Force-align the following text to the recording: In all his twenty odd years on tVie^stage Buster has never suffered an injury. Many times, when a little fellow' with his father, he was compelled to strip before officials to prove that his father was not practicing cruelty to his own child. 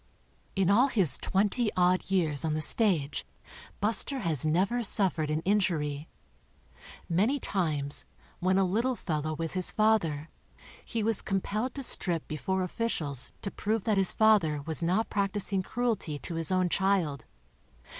In 0.55 0.71
all 0.71 0.87
his 0.87 1.19
twenty 1.19 1.69
odd 1.77 2.09
years 2.09 2.43
on 2.43 2.55
tVie^stage 2.55 3.23
Buster 3.79 4.21
has 4.21 4.43
never 4.43 4.81
suffered 4.81 5.29
an 5.29 5.41
injury. 5.41 6.09
Many 7.07 7.39
times, 7.39 8.07
when 8.39 8.57
a 8.57 8.65
little 8.65 8.95
fellow' 8.95 9.35
with 9.35 9.53
his 9.53 9.69
father, 9.69 10.29
he 10.83 11.03
was 11.03 11.21
compelled 11.21 11.75
to 11.75 11.83
strip 11.83 12.27
before 12.27 12.63
officials 12.63 13.31
to 13.43 13.51
prove 13.51 13.83
that 13.83 13.97
his 13.99 14.11
father 14.11 14.63
was 14.63 14.81
not 14.81 15.11
practicing 15.11 15.61
cruelty 15.61 16.17
to 16.17 16.33
his 16.33 16.51
own 16.51 16.67
child. 16.67 17.25